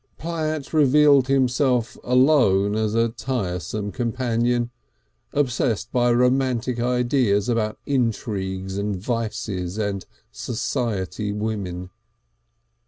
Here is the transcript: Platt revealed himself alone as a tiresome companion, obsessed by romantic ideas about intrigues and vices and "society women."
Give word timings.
Platt 0.17 0.73
revealed 0.73 1.27
himself 1.27 1.95
alone 2.03 2.73
as 2.75 2.95
a 2.95 3.09
tiresome 3.09 3.91
companion, 3.91 4.71
obsessed 5.31 5.91
by 5.91 6.11
romantic 6.11 6.79
ideas 6.79 7.47
about 7.47 7.77
intrigues 7.85 8.79
and 8.79 8.95
vices 8.95 9.77
and 9.77 10.03
"society 10.31 11.31
women." 11.31 11.91